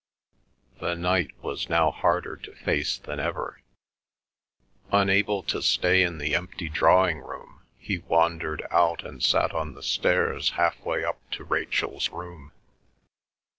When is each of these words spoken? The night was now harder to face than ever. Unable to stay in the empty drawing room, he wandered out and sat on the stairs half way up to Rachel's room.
The 0.79 0.95
night 0.95 1.29
was 1.43 1.69
now 1.69 1.91
harder 1.91 2.35
to 2.35 2.55
face 2.55 2.97
than 2.97 3.19
ever. 3.19 3.61
Unable 4.91 5.43
to 5.43 5.61
stay 5.61 6.01
in 6.01 6.17
the 6.17 6.33
empty 6.33 6.69
drawing 6.69 7.19
room, 7.19 7.61
he 7.77 7.99
wandered 7.99 8.65
out 8.71 9.03
and 9.03 9.21
sat 9.21 9.51
on 9.53 9.75
the 9.75 9.83
stairs 9.83 10.53
half 10.57 10.79
way 10.83 11.03
up 11.03 11.19
to 11.33 11.43
Rachel's 11.43 12.09
room. 12.09 12.51